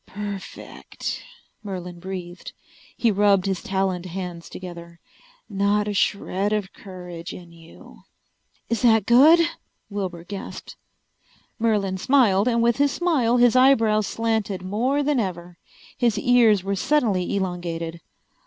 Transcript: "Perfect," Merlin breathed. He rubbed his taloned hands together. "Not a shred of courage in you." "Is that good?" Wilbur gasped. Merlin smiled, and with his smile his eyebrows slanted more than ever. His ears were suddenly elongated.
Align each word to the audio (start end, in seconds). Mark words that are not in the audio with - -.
"Perfect," 0.07 1.21
Merlin 1.61 1.99
breathed. 1.99 2.53
He 2.97 3.11
rubbed 3.11 3.45
his 3.45 3.61
taloned 3.61 4.07
hands 4.07 4.49
together. 4.49 4.99
"Not 5.47 5.87
a 5.87 5.93
shred 5.93 6.51
of 6.53 6.73
courage 6.73 7.33
in 7.33 7.51
you." 7.51 8.01
"Is 8.67 8.81
that 8.81 9.05
good?" 9.05 9.39
Wilbur 9.91 10.23
gasped. 10.23 10.75
Merlin 11.59 11.99
smiled, 11.99 12.47
and 12.47 12.63
with 12.63 12.77
his 12.77 12.91
smile 12.91 13.37
his 13.37 13.55
eyebrows 13.55 14.07
slanted 14.07 14.63
more 14.63 15.03
than 15.03 15.19
ever. 15.19 15.59
His 15.99 16.17
ears 16.17 16.63
were 16.63 16.75
suddenly 16.75 17.35
elongated. 17.35 18.01